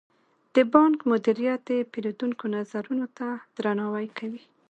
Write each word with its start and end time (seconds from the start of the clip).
د 0.55 0.55
بانک 0.73 0.97
مدیریت 1.11 1.61
د 1.69 1.71
پیرودونکو 1.91 2.43
نظرونو 2.55 3.05
ته 3.17 3.27
درناوی 3.57 4.07
کوي. 4.17 4.43